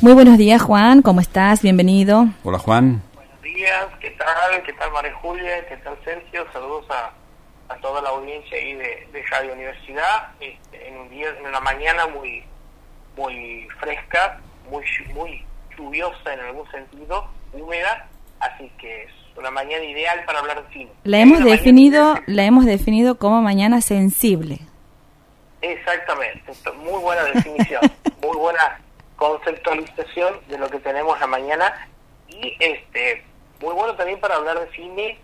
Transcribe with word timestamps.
Muy 0.00 0.12
buenos 0.12 0.38
días, 0.38 0.62
Juan. 0.62 1.02
¿Cómo 1.02 1.20
estás? 1.20 1.60
Bienvenido. 1.60 2.26
Hola, 2.44 2.58
Juan. 2.60 3.02
Buenos 3.14 3.42
días. 3.42 3.86
¿Qué 4.00 4.10
tal? 4.12 4.62
¿Qué 4.62 4.72
tal, 4.74 4.92
María 4.92 5.12
Julia? 5.14 5.66
¿Qué 5.66 5.76
tal, 5.78 5.98
Sergio? 6.04 6.46
Saludos 6.52 6.86
a, 6.88 7.10
a 7.72 7.76
toda 7.78 8.00
la 8.02 8.10
audiencia 8.10 8.56
ahí 8.56 8.74
de, 8.74 9.08
de 9.12 9.22
Radio 9.28 9.54
Universidad. 9.54 10.28
Este, 10.38 10.86
en 10.86 10.98
un 10.98 11.10
día, 11.10 11.30
en 11.36 11.46
una 11.46 11.58
mañana 11.58 12.06
muy 12.06 12.44
muy 13.16 13.66
fresca, 13.80 14.38
muy 14.70 14.84
muy 15.12 15.44
lluviosa 15.76 16.32
en 16.32 16.40
algún 16.40 16.70
sentido, 16.70 17.26
húmeda, 17.52 18.06
así 18.38 18.70
que 18.78 19.02
es 19.02 19.10
una 19.36 19.50
mañana 19.50 19.82
ideal 19.82 20.24
para 20.26 20.38
hablar 20.38 20.64
de 20.64 20.72
cine. 20.72 20.90
La 21.02 21.18
hemos 21.18 21.42
definido, 21.42 22.14
la 22.26 22.44
hemos 22.44 22.66
definido 22.66 23.18
como 23.18 23.42
mañana 23.42 23.80
sensible. 23.80 24.60
Exactamente, 25.60 26.52
muy 26.76 27.00
buena 27.00 27.24
definición, 27.24 27.80
muy 28.22 28.36
buena 28.36 28.80
conceptualización 29.18 30.40
de 30.48 30.56
lo 30.56 30.70
que 30.70 30.78
tenemos 30.78 31.20
la 31.20 31.26
mañana. 31.26 31.88
Y 32.28 32.56
este 32.58 33.24
muy 33.60 33.74
bueno 33.74 33.94
también 33.96 34.20
para 34.20 34.36
hablar 34.36 34.58
de 34.58 34.70
cine. 34.74 35.18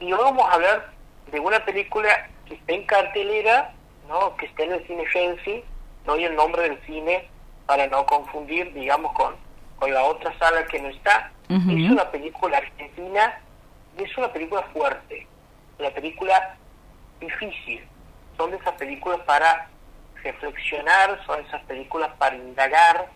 Y 0.00 0.12
hoy 0.12 0.20
vamos 0.22 0.44
a 0.48 0.54
hablar 0.54 0.92
de 1.30 1.40
una 1.40 1.64
película 1.64 2.28
que 2.46 2.54
está 2.54 2.72
en 2.72 2.84
cartelera, 2.86 3.72
no, 4.08 4.36
que 4.36 4.46
está 4.46 4.64
en 4.64 4.72
el 4.72 4.86
cine 4.86 5.04
Fancy, 5.06 5.64
no 6.06 6.14
hay 6.14 6.24
el 6.24 6.36
nombre 6.36 6.62
del 6.62 6.80
cine 6.86 7.28
para 7.66 7.86
no 7.86 8.06
confundir, 8.06 8.72
digamos, 8.72 9.12
con, 9.12 9.36
con 9.78 9.92
la 9.92 10.02
otra 10.04 10.36
sala 10.38 10.64
que 10.66 10.80
no 10.80 10.88
está. 10.88 11.32
Es 11.48 11.90
una 11.90 12.10
película 12.10 12.58
argentina 12.58 13.40
y 13.98 14.04
es 14.04 14.18
una 14.18 14.30
película 14.30 14.62
fuerte, 14.72 15.26
una 15.78 15.90
película 15.90 16.56
difícil. 17.20 17.86
Son 18.36 18.50
de 18.50 18.58
esas 18.58 18.74
películas 18.74 19.20
para 19.20 19.68
reflexionar, 20.22 21.20
son 21.24 21.40
esas 21.40 21.62
películas 21.64 22.10
para 22.18 22.36
indagar, 22.36 23.08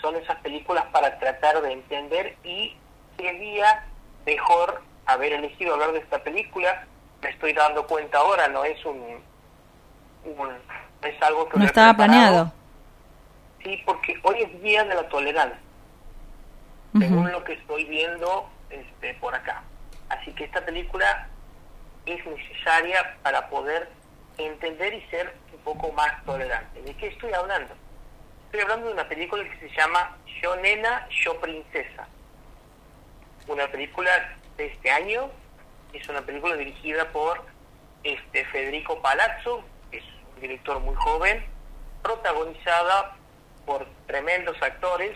son 0.00 0.16
esas 0.16 0.36
películas 0.40 0.84
para 0.92 1.18
tratar 1.18 1.60
de 1.62 1.72
entender 1.72 2.36
y 2.44 2.76
sería 3.16 3.84
mejor 4.24 4.82
haber 5.06 5.32
elegido 5.32 5.74
hablar 5.74 5.92
de 5.92 5.98
esta 5.98 6.22
película. 6.22 6.86
Me 7.22 7.30
estoy 7.30 7.52
dando 7.52 7.86
cuenta 7.86 8.18
ahora, 8.18 8.48
no 8.48 8.64
es 8.64 8.84
un, 8.84 9.20
es 11.02 11.22
algo 11.22 11.48
que 11.48 11.58
no 11.58 11.64
estaba 11.64 11.94
planeado. 11.94 12.52
Sí, 13.62 13.82
porque 13.84 14.18
hoy 14.22 14.42
es 14.42 14.62
día 14.62 14.84
de 14.84 14.94
la 14.94 15.08
tolerancia, 15.08 15.58
según 16.96 17.30
lo 17.32 17.42
que 17.42 17.54
estoy 17.54 17.84
viendo 17.84 18.48
este, 18.70 19.14
por 19.14 19.34
acá. 19.34 19.62
Así 20.08 20.32
que 20.32 20.44
esta 20.44 20.64
película 20.64 21.28
es 22.06 22.24
necesaria 22.24 23.16
para 23.22 23.48
poder 23.48 23.90
entender 24.38 24.94
y 24.94 25.02
ser 25.10 25.34
un 25.52 25.58
poco 25.60 25.92
más 25.92 26.24
tolerante. 26.24 26.80
¿De 26.82 26.94
qué 26.94 27.08
estoy 27.08 27.32
hablando? 27.32 27.74
Estoy 28.48 28.62
hablando 28.62 28.86
de 28.86 28.94
una 28.94 29.06
película 29.06 29.44
que 29.44 29.68
se 29.68 29.76
llama 29.76 30.16
Yo 30.40 30.56
Nena, 30.56 31.06
Yo 31.10 31.38
Princesa. 31.38 32.08
Una 33.46 33.70
película 33.70 34.10
de 34.56 34.68
este 34.68 34.90
año. 34.90 35.30
Es 35.92 36.08
una 36.08 36.22
película 36.22 36.56
dirigida 36.56 37.12
por 37.12 37.44
este 38.04 38.46
Federico 38.46 39.02
Palazzo, 39.02 39.62
que 39.90 39.98
es 39.98 40.04
un 40.34 40.40
director 40.40 40.80
muy 40.80 40.94
joven, 40.94 41.44
protagonizada 42.02 43.18
por 43.66 43.86
tremendos 44.06 44.56
actores. 44.62 45.14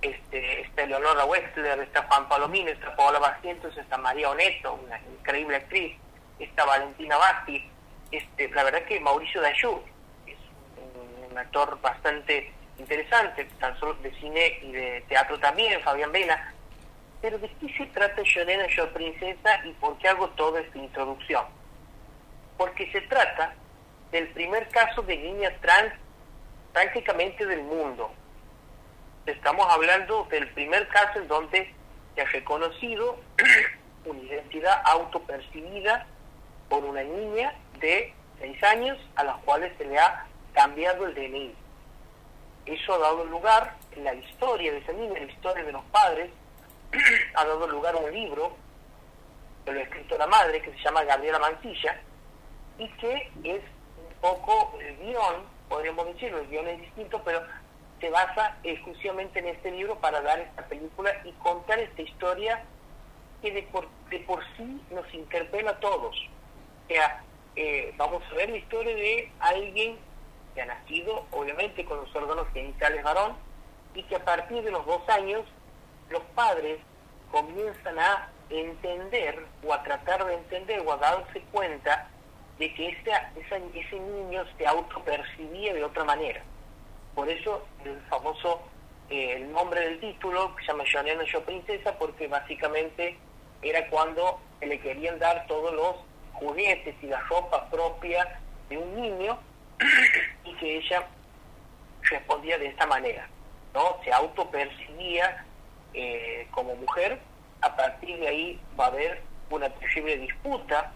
Este, 0.00 0.60
está 0.60 0.84
Eleonora 0.84 1.24
Wexler, 1.24 1.80
está 1.80 2.04
Juan 2.04 2.28
Palomino, 2.28 2.70
está 2.70 2.94
Paola 2.94 3.18
Bascientos, 3.18 3.76
está 3.76 3.98
María 3.98 4.30
Oneto, 4.30 4.74
una 4.74 5.00
increíble 5.18 5.56
actriz, 5.56 5.96
está 6.38 6.64
Valentina 6.64 7.16
Basti, 7.16 7.68
este, 8.12 8.48
la 8.50 8.62
verdad 8.62 8.84
que 8.84 9.00
Mauricio 9.00 9.40
Dayú 9.40 9.82
es 10.28 10.36
un 11.28 11.36
actor 11.36 11.80
bastante 11.80 12.52
interesante, 12.78 13.44
tan 13.58 13.78
solo 13.78 13.94
de 13.94 14.12
cine 14.14 14.58
y 14.62 14.72
de 14.72 15.04
teatro 15.08 15.38
también, 15.38 15.80
Fabián 15.82 16.12
Vela. 16.12 16.52
Pero 17.20 17.38
¿de 17.38 17.48
qué 17.60 17.72
se 17.76 17.86
trata 17.86 18.22
Yo 18.22 18.44
Nena, 18.44 18.66
Yo 18.68 18.92
Princesa 18.92 19.64
y 19.64 19.72
por 19.72 19.98
qué 19.98 20.08
hago 20.08 20.28
toda 20.30 20.60
esta 20.60 20.78
introducción? 20.78 21.44
Porque 22.56 22.90
se 22.92 23.00
trata 23.02 23.54
del 24.12 24.28
primer 24.28 24.68
caso 24.68 25.02
de 25.02 25.16
niña 25.16 25.50
trans 25.60 25.92
prácticamente 26.72 27.44
del 27.44 27.62
mundo. 27.62 28.12
Estamos 29.26 29.66
hablando 29.68 30.26
del 30.30 30.48
primer 30.50 30.86
caso 30.88 31.18
en 31.18 31.28
donde 31.28 31.74
se 32.14 32.20
ha 32.22 32.24
reconocido 32.26 33.18
una 34.04 34.20
identidad 34.20 34.80
autopercibida 34.84 36.06
por 36.68 36.84
una 36.84 37.02
niña 37.02 37.52
de 37.80 38.14
6 38.40 38.62
años 38.62 38.98
a 39.16 39.24
las 39.24 39.36
cuales 39.38 39.72
se 39.76 39.84
le 39.84 39.98
ha 39.98 40.26
cambiado 40.54 41.06
el 41.06 41.14
DNI 41.14 41.67
eso 42.74 42.94
ha 42.94 42.98
dado 42.98 43.24
lugar, 43.24 43.76
en 43.92 44.04
la 44.04 44.14
historia 44.14 44.72
de 44.72 44.78
ese 44.78 44.92
niño, 44.94 45.16
en 45.16 45.26
la 45.26 45.32
historia 45.32 45.64
de 45.64 45.72
los 45.72 45.84
padres, 45.86 46.30
ha 47.34 47.44
dado 47.44 47.66
lugar 47.66 47.94
a 47.94 47.98
un 47.98 48.12
libro 48.12 48.56
que 49.64 49.72
lo 49.72 49.80
ha 49.80 49.82
escrito 49.82 50.18
la 50.18 50.26
madre, 50.26 50.62
que 50.62 50.72
se 50.72 50.78
llama 50.78 51.04
Gabriela 51.04 51.38
Mancilla, 51.38 52.00
y 52.78 52.88
que 52.92 53.30
es 53.44 53.62
un 53.96 54.14
poco 54.20 54.78
el 54.80 54.96
guion, 54.98 55.44
podríamos 55.68 56.06
decirlo, 56.06 56.38
el 56.38 56.48
guion 56.48 56.68
es 56.68 56.80
distinto, 56.80 57.20
pero 57.24 57.42
se 58.00 58.10
basa 58.10 58.56
exclusivamente 58.62 59.40
en 59.40 59.48
este 59.48 59.70
libro 59.70 59.98
para 59.98 60.20
dar 60.20 60.38
esta 60.38 60.64
película 60.66 61.10
y 61.24 61.32
contar 61.32 61.78
esta 61.78 62.02
historia 62.02 62.64
que 63.42 63.52
de 63.52 63.62
por, 63.64 63.88
de 64.10 64.20
por 64.20 64.42
sí 64.56 64.80
nos 64.90 65.12
interpela 65.12 65.72
a 65.72 65.80
todos. 65.80 66.16
O 66.84 66.88
sea, 66.88 67.22
eh, 67.56 67.92
vamos 67.96 68.22
a 68.30 68.34
ver 68.34 68.50
la 68.50 68.56
historia 68.56 68.94
de 68.94 69.32
alguien 69.40 69.98
ha 70.60 70.66
nacido 70.66 71.26
obviamente 71.30 71.84
con 71.84 71.98
los 71.98 72.14
órganos 72.14 72.46
genitales 72.52 73.02
varón 73.02 73.36
y 73.94 74.02
que 74.04 74.16
a 74.16 74.24
partir 74.24 74.62
de 74.62 74.70
los 74.70 74.84
dos 74.86 75.08
años 75.08 75.44
los 76.10 76.22
padres 76.34 76.78
comienzan 77.30 77.98
a 77.98 78.28
entender 78.50 79.44
o 79.66 79.74
a 79.74 79.82
tratar 79.82 80.24
de 80.24 80.34
entender 80.34 80.80
o 80.86 80.92
a 80.92 80.96
darse 80.96 81.40
cuenta 81.52 82.08
de 82.58 82.72
que 82.74 82.88
ese, 82.88 83.12
ese 83.74 84.00
niño 84.00 84.44
se 84.56 84.66
autopercibía 84.66 85.74
de 85.74 85.84
otra 85.84 86.04
manera. 86.04 86.42
Por 87.14 87.28
eso 87.28 87.64
el 87.84 88.00
famoso, 88.02 88.62
eh, 89.10 89.34
el 89.36 89.52
nombre 89.52 89.80
del 89.80 90.00
título, 90.00 90.54
se 90.60 90.66
llama 90.66 90.84
Yo 90.84 91.02
Nena, 91.02 91.24
Yo 91.24 91.42
Princesa, 91.42 91.96
porque 91.98 92.26
básicamente 92.26 93.16
era 93.62 93.88
cuando 93.88 94.40
le 94.60 94.80
querían 94.80 95.18
dar 95.18 95.46
todos 95.46 95.72
los 95.74 95.96
juguetes 96.32 96.94
y 97.02 97.06
la 97.06 97.20
ropa 97.22 97.68
propia 97.70 98.40
de 98.68 98.78
un 98.78 99.00
niño 99.00 99.38
y 100.44 100.54
que 100.54 100.78
ella 100.78 101.06
respondía 102.02 102.58
de 102.58 102.66
esta 102.66 102.86
manera, 102.86 103.28
¿no? 103.74 103.98
Se 104.04 104.12
autopercibía 104.12 105.44
eh, 105.94 106.46
como 106.50 106.74
mujer, 106.76 107.18
a 107.60 107.76
partir 107.76 108.18
de 108.18 108.28
ahí 108.28 108.60
va 108.78 108.86
a 108.86 108.88
haber 108.88 109.22
una 109.50 109.68
posible 109.68 110.16
disputa, 110.18 110.92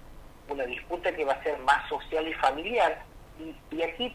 una 0.49 0.65
disputa 0.65 1.15
que 1.15 1.25
va 1.25 1.35
a 1.35 1.43
ser 1.43 1.59
más 1.61 1.89
social 1.89 2.27
y 2.29 2.35
familiar, 2.35 3.03
y, 3.71 3.83
aquí 3.83 4.15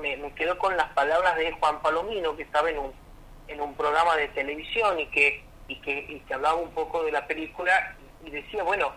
me, 0.00 0.32
quedo 0.32 0.58
con 0.58 0.76
las 0.76 0.88
palabras 0.92 1.36
de 1.36 1.52
Juan 1.52 1.80
Palomino, 1.82 2.36
que 2.36 2.42
estaba 2.42 2.70
en 2.70 2.78
un, 2.78 2.92
en 3.48 3.60
un 3.60 3.74
programa 3.74 4.16
de 4.16 4.28
televisión 4.28 4.98
y 4.98 5.06
que, 5.06 5.44
y 5.68 5.76
que, 5.76 6.06
y 6.08 6.20
que 6.20 6.34
hablaba 6.34 6.56
un 6.56 6.70
poco 6.70 7.04
de 7.04 7.12
la 7.12 7.26
película 7.26 7.96
y 8.24 8.30
decía, 8.30 8.62
bueno, 8.62 8.92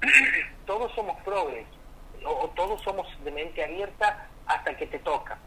todos 0.66 0.92
somos 0.94 1.20
progres, 1.22 1.66
o 2.24 2.48
todos 2.56 2.80
somos 2.82 3.06
de 3.24 3.30
mente 3.30 3.62
abierta 3.62 4.28
hasta 4.46 4.76
que 4.76 4.86
te 4.86 4.98
toca. 4.98 5.38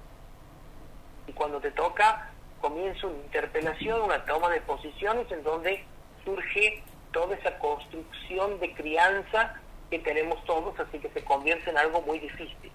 Y 1.27 1.33
cuando 1.33 1.59
te 1.59 1.71
toca, 1.71 2.29
comienza 2.61 3.07
una 3.07 3.17
interpelación, 3.17 4.01
una 4.01 4.23
toma 4.25 4.49
de 4.49 4.61
posiciones 4.61 5.31
en 5.31 5.43
donde 5.43 5.85
surge 6.23 6.83
toda 7.11 7.35
esa 7.35 7.57
construcción 7.59 8.59
de 8.59 8.73
crianza 8.73 9.55
que 9.89 9.99
tenemos 9.99 10.43
todos, 10.45 10.79
así 10.79 10.99
que 10.99 11.09
se 11.09 11.23
convierte 11.23 11.69
en 11.69 11.77
algo 11.77 12.01
muy 12.01 12.19
difícil. 12.19 12.71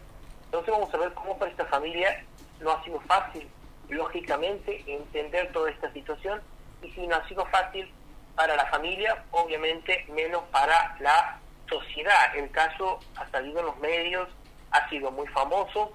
Entonces 0.47 0.73
vamos 0.73 0.93
a 0.95 0.99
ver 0.99 1.13
cómo 1.15 1.39
para 1.39 1.51
esta 1.51 1.67
familia 1.67 2.25
no 2.61 2.71
ha 2.71 2.85
sido 2.85 3.01
fácil, 3.01 3.49
lógicamente, 3.89 4.83
entender 4.87 5.53
toda 5.53 5.71
esta 5.71 5.93
situación, 5.93 6.41
y 6.83 6.91
si 6.93 7.07
no 7.07 7.17
ha 7.17 7.29
sido 7.29 7.45
fácil 7.47 7.91
para 8.35 8.57
la 8.57 8.67
familia, 8.67 9.25
obviamente 9.31 10.07
menos 10.09 10.43
para 10.51 10.97
la 11.01 11.39
sociedad. 11.69 12.37
El 12.37 12.51
caso 12.51 12.99
ha 13.17 13.29
salido 13.31 13.61
en 13.61 13.67
los 13.67 13.79
medios, 13.79 14.29
ha 14.71 14.89
sido 14.89 15.11
muy 15.11 15.27
famoso, 15.29 15.93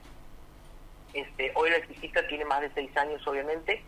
este, 1.19 1.51
hoy 1.55 1.69
la 1.71 1.79
visita 1.79 2.27
tiene 2.27 2.45
más 2.45 2.61
de 2.61 2.71
seis 2.73 2.95
años, 2.95 3.25
obviamente, 3.25 3.81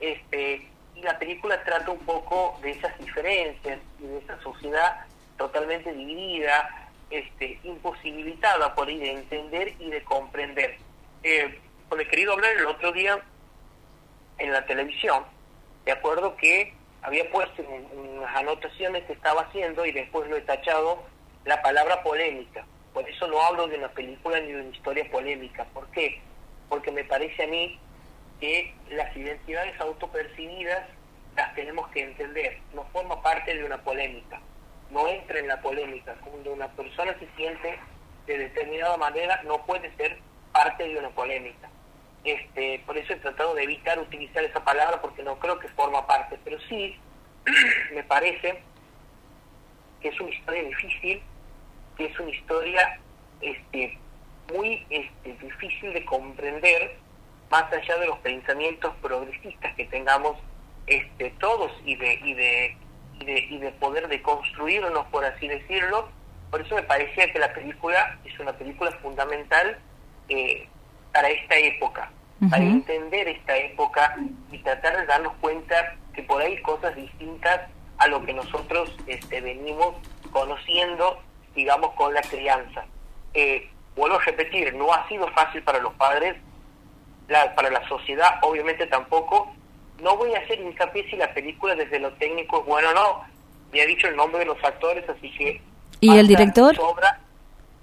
este, 0.00 0.68
y 0.96 1.02
la 1.02 1.18
película 1.18 1.62
trata 1.62 1.90
un 1.90 2.00
poco 2.00 2.58
de 2.60 2.72
esas 2.72 2.98
diferencias 2.98 3.78
y 4.00 4.06
de 4.06 4.18
esa 4.18 4.40
sociedad 4.42 5.06
totalmente 5.38 5.92
dividida, 5.92 6.88
este, 7.10 7.60
imposibilitada 7.62 8.74
por 8.74 8.88
ahí 8.88 8.98
de 8.98 9.12
entender 9.12 9.74
y 9.78 9.90
de 9.90 10.02
comprender. 10.02 10.76
Eh, 11.22 11.60
con 11.88 12.00
el 12.00 12.08
querido 12.08 12.32
hablar 12.32 12.52
el 12.52 12.66
otro 12.66 12.90
día 12.90 13.20
en 14.38 14.52
la 14.52 14.66
televisión, 14.66 15.24
de 15.84 15.92
acuerdo 15.92 16.36
que 16.36 16.74
había 17.02 17.30
puesto 17.30 17.62
unas 17.62 18.36
anotaciones 18.36 19.04
que 19.04 19.12
estaba 19.12 19.42
haciendo 19.42 19.84
y 19.86 19.92
después 19.92 20.28
lo 20.28 20.36
he 20.36 20.40
tachado 20.40 21.04
la 21.44 21.62
palabra 21.62 22.02
polémica. 22.02 22.64
Por 22.92 23.08
eso 23.08 23.26
no 23.28 23.40
hablo 23.40 23.68
de 23.68 23.78
una 23.78 23.88
película 23.88 24.40
ni 24.40 24.52
de 24.52 24.60
una 24.60 24.76
historia 24.76 25.08
polémica. 25.10 25.64
¿Por 25.72 25.88
qué? 25.90 26.20
Porque 26.72 26.90
me 26.90 27.04
parece 27.04 27.44
a 27.44 27.46
mí 27.48 27.78
que 28.40 28.74
las 28.88 29.14
identidades 29.14 29.78
autopercibidas 29.78 30.88
las 31.36 31.54
tenemos 31.54 31.86
que 31.90 32.02
entender, 32.02 32.60
no 32.72 32.86
forma 32.94 33.22
parte 33.22 33.54
de 33.54 33.62
una 33.62 33.76
polémica, 33.84 34.40
no 34.90 35.06
entra 35.06 35.38
en 35.38 35.48
la 35.48 35.60
polémica, 35.60 36.14
cuando 36.24 36.50
una 36.50 36.68
persona 36.68 37.14
se 37.18 37.28
siente 37.36 37.78
de 38.26 38.38
determinada 38.38 38.96
manera 38.96 39.42
no 39.42 39.66
puede 39.66 39.94
ser 39.96 40.16
parte 40.50 40.88
de 40.88 40.96
una 40.96 41.10
polémica. 41.10 41.68
Este, 42.24 42.82
por 42.86 42.96
eso 42.96 43.12
he 43.12 43.16
tratado 43.16 43.54
de 43.54 43.64
evitar 43.64 43.98
utilizar 43.98 44.42
esa 44.42 44.64
palabra 44.64 45.02
porque 45.02 45.22
no 45.22 45.38
creo 45.38 45.58
que 45.58 45.68
forma 45.68 46.06
parte, 46.06 46.38
pero 46.42 46.58
sí 46.70 46.96
me 47.92 48.02
parece 48.04 48.62
que 50.00 50.08
es 50.08 50.18
una 50.18 50.30
historia 50.30 50.62
difícil, 50.62 51.22
que 51.98 52.06
es 52.06 52.18
una 52.18 52.30
historia 52.30 52.98
este, 53.42 53.98
muy 54.52 54.86
este, 54.90 55.34
difícil 55.44 55.92
de 55.92 56.04
comprender, 56.04 56.96
más 57.50 57.70
allá 57.72 57.96
de 57.98 58.06
los 58.06 58.18
pensamientos 58.18 58.94
progresistas 59.02 59.74
que 59.74 59.84
tengamos 59.86 60.36
este, 60.86 61.30
todos 61.38 61.70
y 61.84 61.96
de, 61.96 62.14
y 62.14 62.34
de, 62.34 62.76
y 63.20 63.24
de, 63.24 63.38
y 63.40 63.58
de 63.58 63.70
poder 63.72 64.08
deconstruirnos, 64.08 65.06
por 65.08 65.24
así 65.24 65.48
decirlo. 65.48 66.08
Por 66.50 66.60
eso 66.60 66.74
me 66.74 66.82
parecía 66.82 67.32
que 67.32 67.38
la 67.38 67.52
película 67.52 68.18
es 68.24 68.38
una 68.38 68.52
película 68.52 68.90
fundamental 69.02 69.78
eh, 70.28 70.68
para 71.12 71.28
esta 71.28 71.56
época, 71.56 72.10
para 72.50 72.62
entender 72.62 73.28
esta 73.28 73.56
época 73.56 74.16
y 74.50 74.58
tratar 74.58 74.98
de 74.98 75.06
darnos 75.06 75.34
cuenta 75.40 75.96
que 76.14 76.22
por 76.22 76.42
ahí 76.42 76.56
hay 76.56 76.62
cosas 76.62 76.94
distintas 76.96 77.68
a 77.98 78.06
lo 78.08 78.22
que 78.24 78.32
nosotros 78.32 78.94
este, 79.06 79.40
venimos 79.40 79.94
conociendo, 80.30 81.22
digamos, 81.54 81.92
con 81.94 82.12
la 82.12 82.22
crianza. 82.22 82.84
Eh, 83.34 83.70
vuelvo 83.96 84.16
a 84.16 84.22
repetir, 84.22 84.74
no 84.74 84.92
ha 84.92 85.06
sido 85.08 85.28
fácil 85.28 85.62
para 85.62 85.80
los 85.80 85.92
padres, 85.94 86.36
para 87.54 87.70
la 87.70 87.86
sociedad 87.88 88.38
obviamente 88.42 88.86
tampoco. 88.86 89.54
No 90.02 90.16
voy 90.16 90.34
a 90.34 90.40
hacer 90.40 90.60
hincapié 90.60 91.08
si 91.08 91.16
la 91.16 91.32
película 91.32 91.74
desde 91.74 92.00
lo 92.00 92.12
técnico 92.14 92.60
es 92.60 92.66
buena 92.66 92.90
o 92.90 92.94
no. 92.94 93.24
Me 93.72 93.80
ha 93.80 93.86
dicho 93.86 94.08
el 94.08 94.16
nombre 94.16 94.40
de 94.40 94.46
los 94.46 94.62
actores, 94.62 95.08
así 95.08 95.30
que... 95.30 95.60
¿Y 96.00 96.16
el 96.16 96.26
director? 96.26 96.76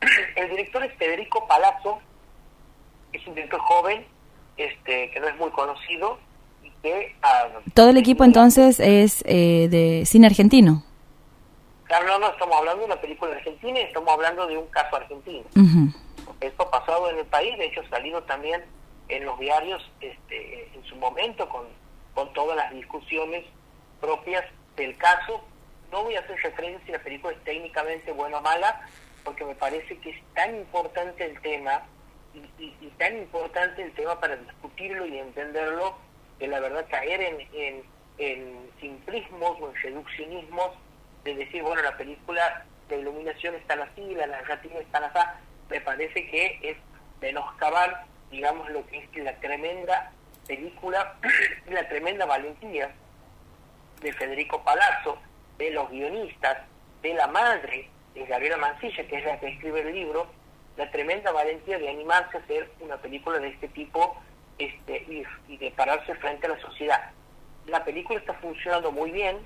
El 0.37 0.49
director 0.49 0.81
es 0.83 0.93
Federico 0.93 1.45
Palazzo, 1.45 1.99
es 3.11 3.25
un 3.27 3.35
director 3.35 3.59
joven, 3.59 4.05
este 4.55 5.11
que 5.11 5.19
no 5.19 5.27
es 5.27 5.35
muy 5.37 5.49
conocido, 5.49 6.17
y 6.63 6.71
que... 6.81 7.15
Ah, 7.21 7.47
Todo 7.73 7.89
el 7.89 7.97
equipo 7.97 8.23
entonces 8.23 8.79
es 8.79 9.23
eh, 9.25 9.67
de 9.69 10.05
cine 10.05 10.27
argentino. 10.27 10.83
Claro, 11.89 12.05
no, 12.05 12.19
no, 12.19 12.29
estamos 12.29 12.55
hablando 12.55 12.81
de 12.81 12.85
una 12.85 13.01
película 13.01 13.35
argentina 13.35 13.79
y 13.79 13.81
estamos 13.81 14.13
hablando 14.13 14.45
de 14.45 14.59
un 14.59 14.67
caso 14.67 14.95
argentino. 14.95 15.43
Esto 16.39 16.63
ha 16.63 16.69
pasado 16.69 17.09
en 17.09 17.17
el 17.17 17.25
país, 17.25 17.57
de 17.57 17.65
hecho 17.65 17.81
ha 17.81 17.89
salido 17.89 18.21
también 18.25 18.63
en 19.07 19.25
los 19.25 19.39
diarios 19.39 19.81
este, 19.99 20.69
en 20.71 20.83
su 20.85 20.95
momento 20.97 21.49
con, 21.49 21.65
con 22.13 22.31
todas 22.33 22.55
las 22.57 22.71
discusiones 22.75 23.43
propias 23.99 24.45
del 24.75 24.95
caso. 24.97 25.43
No 25.91 26.03
voy 26.03 26.13
a 26.13 26.19
hacer 26.19 26.37
referencia 26.43 26.85
si 26.85 26.91
la 26.91 26.99
película 26.99 27.33
es 27.33 27.43
técnicamente 27.43 28.11
buena 28.11 28.37
o 28.37 28.41
mala, 28.41 28.87
porque 29.23 29.43
me 29.43 29.55
parece 29.55 29.97
que 29.97 30.11
es 30.11 30.23
tan 30.35 30.57
importante 30.57 31.25
el 31.25 31.41
tema 31.41 31.81
y, 32.35 32.65
y, 32.65 32.93
tan 32.99 33.17
importante 33.17 33.81
el 33.81 33.93
tema 33.93 34.19
para 34.19 34.35
discutirlo 34.35 35.07
y 35.07 35.17
entenderlo 35.17 35.97
que 36.37 36.47
la 36.47 36.59
verdad 36.59 36.85
caer 36.91 37.19
en, 37.19 37.47
en, 37.51 37.83
en 38.19 38.69
simplismos 38.79 39.59
o 39.59 39.69
en 39.69 39.75
reduccionismos 39.81 40.69
de 41.23 41.35
decir, 41.35 41.61
bueno, 41.63 41.81
la 41.81 41.97
película 41.97 42.65
de 42.87 42.99
iluminación 42.99 43.55
está 43.55 43.75
así, 43.75 44.15
la 44.15 44.27
narrativa 44.27 44.79
está 44.79 44.97
así, 44.99 45.39
me 45.69 45.81
parece 45.81 46.27
que 46.27 46.59
es 46.63 46.77
menoscabar, 47.21 48.05
digamos, 48.31 48.69
lo 48.69 48.85
que 48.87 48.97
es 48.99 49.23
la 49.23 49.35
tremenda 49.39 50.11
película, 50.47 51.15
la 51.69 51.87
tremenda 51.87 52.25
valentía 52.25 52.91
de 54.01 54.13
Federico 54.13 54.63
Palazzo, 54.63 55.19
de 55.57 55.71
los 55.71 55.89
guionistas, 55.89 56.57
de 57.01 57.13
la 57.13 57.27
madre 57.27 57.89
de 58.13 58.25
Gabriela 58.25 58.57
Mancilla, 58.57 59.07
que 59.07 59.17
es 59.17 59.25
la 59.25 59.39
que 59.39 59.49
escribe 59.49 59.81
el 59.81 59.93
libro, 59.93 60.27
la 60.77 60.89
tremenda 60.91 61.31
valentía 61.31 61.77
de 61.77 61.89
animarse 61.89 62.37
a 62.37 62.39
hacer 62.39 62.71
una 62.79 62.97
película 62.97 63.37
de 63.39 63.49
este 63.49 63.67
tipo 63.69 64.17
este, 64.57 64.97
y, 64.97 65.23
y 65.47 65.57
de 65.57 65.71
pararse 65.71 66.15
frente 66.15 66.47
a 66.47 66.51
la 66.51 66.59
sociedad. 66.61 67.11
La 67.67 67.83
película 67.83 68.19
está 68.19 68.33
funcionando 68.35 68.91
muy 68.91 69.11
bien, 69.11 69.37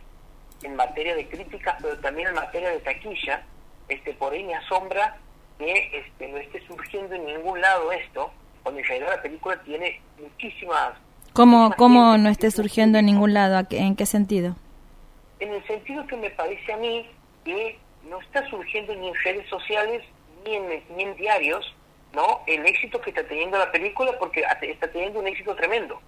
en 0.63 0.75
materia 0.75 1.15
de 1.15 1.27
críticas, 1.27 1.75
pero 1.81 1.98
también 2.00 2.30
en 2.30 2.36
materia 2.36 2.69
de 2.69 2.80
taquilla, 2.80 3.44
este, 3.89 4.13
por 4.13 4.33
ahí 4.33 4.44
me 4.44 4.56
asombra 4.56 5.18
que 5.60 5.92
este, 5.94 6.27
no 6.27 6.38
esté 6.38 6.65
surgiendo 6.65 7.13
en 7.15 7.25
ningún 7.25 7.62
lado 7.62 7.92
esto, 7.92 8.31
cuando 8.63 8.80
en 8.80 8.88
realidad 8.88 9.15
la 9.15 9.21
película 9.21 9.62
tiene 9.63 10.01
muchísimas... 10.19 10.94
¿Cómo, 11.33 11.74
cómo 11.77 12.18
no 12.18 12.30
esté 12.30 12.51
surgiendo 12.51 12.98
en 12.98 13.06
ningún 13.06 13.33
lado? 13.33 13.65
¿En 13.71 13.95
qué 13.95 14.06
sentido? 14.06 14.56
En 15.39 15.51
el 15.51 15.65
sentido 15.68 16.06
que 16.07 16.15
me 16.15 16.30
parece 16.30 16.74
a 16.74 16.77
mí 16.77 17.10
que 17.44 17.77
no 18.10 18.19
está 18.21 18.48
surgiendo 18.50 18.95
ni 18.95 19.10
en 19.10 19.15
redes 19.15 19.50
sociales 19.50 20.04
ni 20.45 20.56
en, 20.56 20.83
ni 20.95 21.04
en 21.04 21.15
diarios, 21.15 21.75
¿no? 22.13 22.42
El 22.48 22.65
éxito 22.65 23.01
que 23.01 23.10
está 23.10 23.25
teniendo 23.27 23.57
la 23.57 23.71
película 23.71 24.12
porque 24.19 24.45
está 24.62 24.92
teniendo 24.92 25.19
un 25.19 25.27
éxito 25.27 25.56
tremendo. 25.56 26.00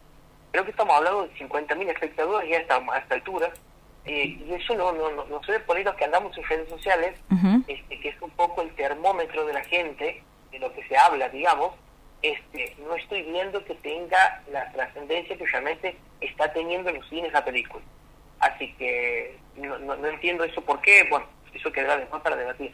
Creo 0.52 0.63
que 0.63 0.72
estamos 0.72 0.96
hablando 0.96 1.24
de 1.24 1.34
50.000 1.34 1.90
espectadores 1.90 2.50
ya 2.50 2.60
hasta 2.60 2.75
a 2.75 2.98
esta 3.00 3.16
altura 3.16 3.52
eh, 4.06 4.38
y 4.46 4.54
eso 4.54 4.75
no, 4.75 4.92
no, 4.92 5.10
no, 5.10 5.42
ve 5.48 5.60
por 5.62 5.78
ahí 5.78 5.84
los 5.84 5.96
que 5.96 6.06
andamos 6.06 6.38
en 6.38 6.44
redes 6.44 6.69
sociales, 6.69 7.19
este, 7.68 8.00
que 8.00 8.10
es 8.10 8.22
un 8.22 8.30
poco 8.31 8.62
el 8.62 8.74
termómetro 8.75 9.46
de 9.46 9.54
la 9.54 9.63
gente, 9.63 10.22
de 10.52 10.60
lo 10.60 10.72
que 10.74 10.88
se 10.88 10.96
habla, 10.96 11.28
digamos, 11.30 11.74
este, 12.22 12.75
no 12.80 12.96
estoy 12.96 13.24
viendo 13.24 13.63
que 13.66 13.75
tenga 13.75 14.44
la 14.52 14.72
trascendencia 14.72 15.38
que 15.38 15.46
realmente 15.46 15.98
está 16.22 16.52
teniendo 16.54 16.90
en 16.90 16.98
los 16.98 17.10
cines 17.10 17.34
la 17.34 17.44
película. 17.44 17.84
Así 18.40 18.74
que 18.74 19.38
no, 19.56 19.78
no, 19.80 20.07
entiendo 20.07 20.44
eso 20.44 20.62
por 20.62 20.81
qué, 20.81 21.07
bueno, 21.10 21.25
eso 21.54 21.72
quedará 21.72 21.98
después 21.98 22.22
para 22.22 22.36
debatir. 22.36 22.72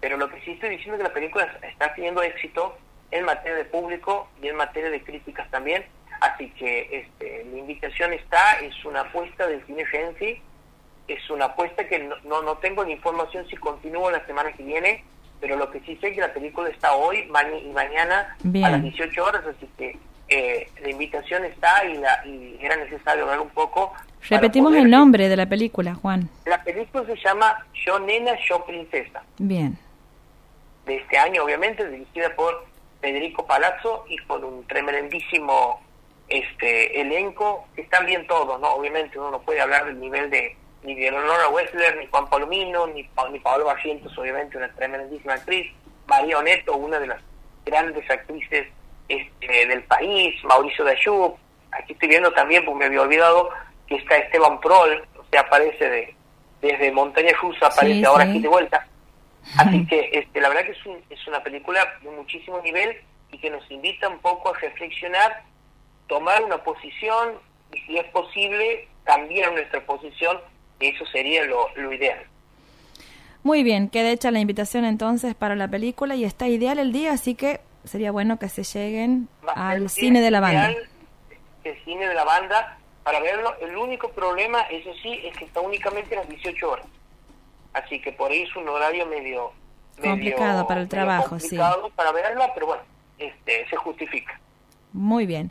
Pero 0.00 0.16
lo 0.16 0.28
que 0.28 0.40
sí 0.40 0.52
estoy 0.52 0.70
diciendo 0.70 0.94
es 0.94 1.02
que 1.02 1.08
la 1.08 1.14
película 1.14 1.58
está 1.62 1.94
teniendo 1.94 2.22
éxito 2.22 2.78
en 3.10 3.24
materia 3.24 3.56
de 3.56 3.64
público 3.66 4.28
y 4.42 4.48
en 4.48 4.56
materia 4.56 4.90
de 4.90 5.02
críticas 5.02 5.50
también, 5.50 5.84
Así 6.20 6.50
que 6.50 6.88
este, 6.92 7.44
mi 7.44 7.60
invitación 7.60 8.12
está, 8.12 8.58
es 8.60 8.84
una 8.84 9.00
apuesta 9.00 9.46
del 9.46 9.64
cine 9.66 9.84
Gensi, 9.86 10.40
es 11.08 11.30
una 11.30 11.46
apuesta 11.46 11.86
que 11.86 11.98
no, 12.24 12.42
no, 12.42 12.56
tengo 12.58 12.84
ni 12.84 12.92
información 12.92 13.46
si 13.48 13.56
continúa 13.56 14.12
la 14.12 14.26
semana 14.26 14.52
que 14.52 14.62
viene, 14.62 15.04
pero 15.40 15.56
lo 15.56 15.70
que 15.70 15.80
sí 15.80 15.96
sé 16.00 16.08
es 16.08 16.14
que 16.14 16.20
la 16.20 16.32
película 16.32 16.68
está 16.68 16.94
hoy 16.94 17.28
y 17.28 17.70
mañana 17.70 18.36
a 18.64 18.70
las 18.70 18.82
18 18.82 19.24
horas, 19.24 19.42
así 19.46 19.68
que 19.76 19.98
eh, 20.28 20.68
la 20.82 20.90
invitación 20.90 21.44
está 21.44 21.84
y, 21.84 21.98
la, 21.98 22.26
y 22.26 22.58
era 22.60 22.76
necesario 22.76 23.24
hablar 23.24 23.40
un 23.40 23.50
poco. 23.50 23.92
Repetimos 24.28 24.74
el 24.74 24.90
nombre 24.90 25.28
de 25.28 25.36
la 25.36 25.46
película, 25.46 25.94
Juan. 25.94 26.28
La 26.46 26.62
película 26.64 27.04
se 27.06 27.16
llama 27.16 27.64
Yo 27.74 27.98
Nena, 28.00 28.32
Yo 28.48 28.64
Princesa. 28.64 29.22
Bien. 29.38 29.78
De 30.84 30.96
este 30.96 31.18
año, 31.18 31.44
obviamente, 31.44 31.88
dirigida 31.88 32.34
por 32.34 32.66
Federico 33.00 33.46
Palazzo 33.46 34.04
y 34.08 34.20
por 34.22 34.44
un 34.44 34.66
tremendísimo 34.66 35.80
este 36.28 37.00
elenco, 37.00 37.66
están 37.76 38.06
bien 38.06 38.26
todos, 38.26 38.60
¿no? 38.60 38.68
Obviamente 38.74 39.18
uno 39.18 39.30
no 39.30 39.40
puede 39.42 39.60
hablar 39.60 39.86
del 39.86 40.00
nivel 40.00 40.30
de 40.30 40.56
ni 40.82 40.94
de 40.94 41.10
Leonora 41.10 41.48
Wessler, 41.48 41.96
ni 41.96 42.06
Juan 42.06 42.28
Palomino, 42.28 42.86
ni, 42.86 43.08
ni 43.32 43.38
Pablo 43.40 43.64
Barrientos, 43.64 44.16
obviamente 44.16 44.56
una 44.56 44.72
tremendísima 44.74 45.34
actriz, 45.34 45.72
María 46.06 46.38
Oneto, 46.38 46.76
una 46.76 47.00
de 47.00 47.08
las 47.08 47.20
grandes 47.64 48.08
actrices 48.08 48.68
este, 49.08 49.66
del 49.66 49.82
país, 49.84 50.42
Mauricio 50.44 50.84
Dayub, 50.84 51.36
aquí 51.72 51.92
estoy 51.92 52.08
viendo 52.08 52.32
también, 52.32 52.64
porque 52.64 52.78
me 52.78 52.84
había 52.86 53.02
olvidado 53.02 53.50
que 53.88 53.96
está 53.96 54.16
Esteban 54.16 54.60
Prol, 54.60 55.04
o 55.18 55.24
sea, 55.30 55.40
aparece 55.40 55.90
de, 55.90 56.14
desde 56.60 56.92
Montaña 56.92 57.32
Rusa, 57.40 57.66
aparece 57.66 58.06
ahora 58.06 58.24
aquí 58.24 58.38
de 58.38 58.48
vuelta. 58.48 58.86
Así 59.58 59.86
que 59.86 60.10
este, 60.12 60.40
la 60.40 60.48
verdad 60.48 60.64
que 60.64 60.72
es, 60.72 60.86
un, 60.86 61.00
es 61.08 61.26
una 61.26 61.42
película 61.42 61.80
de 62.02 62.10
muchísimo 62.10 62.60
nivel 62.62 62.96
y 63.30 63.38
que 63.38 63.50
nos 63.50 63.68
invita 63.70 64.08
un 64.08 64.18
poco 64.18 64.54
a 64.54 64.58
reflexionar 64.58 65.42
tomar 66.06 66.44
una 66.44 66.62
posición 66.62 67.34
y 67.72 67.80
si 67.80 67.98
es 67.98 68.06
posible 68.10 68.88
cambiar 69.04 69.52
nuestra 69.52 69.84
posición, 69.84 70.38
eso 70.80 71.04
sería 71.06 71.44
lo, 71.44 71.92
ideal. 71.92 72.24
Muy 73.42 73.62
bien, 73.62 73.88
queda 73.88 74.10
hecha 74.10 74.30
la 74.30 74.40
invitación 74.40 74.84
entonces 74.84 75.34
para 75.34 75.54
la 75.54 75.68
película 75.68 76.16
y 76.16 76.24
está 76.24 76.48
ideal 76.48 76.78
el 76.78 76.92
día, 76.92 77.12
así 77.12 77.34
que 77.34 77.60
sería 77.84 78.10
bueno 78.10 78.38
que 78.38 78.48
se 78.48 78.64
lleguen 78.64 79.28
al 79.54 79.88
cine 79.88 80.20
de 80.20 80.30
la 80.30 80.40
banda. 80.40 80.74
El 81.62 81.84
cine 81.84 82.08
de 82.08 82.14
la 82.14 82.24
banda 82.24 82.78
para 83.06 83.20
verlo. 83.20 83.54
El 83.60 83.76
único 83.76 84.10
problema, 84.10 84.62
eso 84.62 84.90
sí, 85.00 85.20
es 85.24 85.36
que 85.36 85.44
está 85.44 85.60
únicamente 85.60 86.16
a 86.16 86.20
las 86.20 86.28
18 86.28 86.70
horas. 86.70 86.86
Así 87.72 88.00
que 88.00 88.10
por 88.10 88.32
ahí 88.32 88.42
es 88.42 88.56
un 88.56 88.68
horario 88.68 89.06
medio... 89.06 89.52
Complicado 90.02 90.66
para 90.66 90.82
el 90.82 90.88
trabajo, 90.88 91.30
complicado 91.30 91.90
para 91.94 92.12
verla, 92.12 92.52
pero 92.52 92.66
bueno, 92.66 92.82
este, 93.16 93.66
se 93.70 93.76
justifica. 93.76 94.38
Muy 94.92 95.24
bien. 95.24 95.50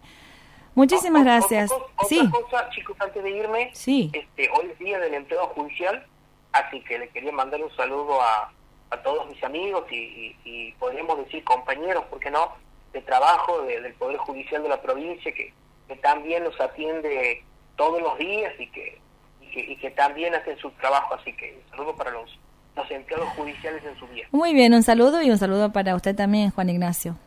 Muchísimas 0.75 1.23
gracias. 1.23 1.71
Otra, 1.71 2.07
sí. 2.07 2.29
cosa, 2.29 2.69
chicos, 2.69 2.95
antes 2.99 3.23
de 3.23 3.31
irme, 3.31 3.71
sí. 3.73 4.11
este, 4.13 4.49
hoy 4.51 4.69
es 4.71 4.79
día 4.79 4.99
del 4.99 5.13
empleo 5.13 5.47
judicial, 5.47 6.05
así 6.51 6.81
que 6.81 6.99
le 6.99 7.09
quería 7.09 7.31
mandar 7.31 7.63
un 7.63 7.75
saludo 7.75 8.21
a, 8.21 8.51
a 8.91 8.97
todos 9.01 9.27
mis 9.29 9.43
amigos 9.43 9.85
y, 9.91 10.35
y, 10.43 10.71
podríamos 10.73 11.17
decir 11.19 11.43
compañeros, 11.43 12.03
¿por 12.05 12.19
qué 12.19 12.29
no?, 12.29 12.53
de 12.93 13.01
trabajo 13.01 13.61
del 13.63 13.93
Poder 13.95 14.17
Judicial 14.17 14.63
de 14.63 14.69
la 14.69 14.81
provincia, 14.81 15.33
que 15.33 15.53
que 15.87 15.95
también 15.97 16.43
nos 16.43 16.59
atiende 16.59 17.43
todos 17.75 18.01
los 18.01 18.17
días 18.17 18.53
y 18.59 18.67
que, 18.67 18.99
y 19.41 19.75
que, 19.77 19.91
también 19.91 20.33
hacen 20.33 20.57
su 20.57 20.71
trabajo. 20.71 21.15
Así 21.15 21.33
que 21.33 21.57
un 21.63 21.69
saludo 21.71 21.95
para 21.95 22.11
los, 22.11 22.39
los 22.75 22.89
empleados 22.91 23.29
judiciales 23.29 23.83
en 23.83 23.97
su 23.99 24.07
día. 24.07 24.27
Muy 24.31 24.53
bien, 24.53 24.73
un 24.73 24.83
saludo 24.83 25.21
y 25.21 25.31
un 25.31 25.37
saludo 25.37 25.71
para 25.71 25.95
usted 25.95 26.15
también, 26.15 26.51
Juan 26.51 26.69
Ignacio. 26.69 27.17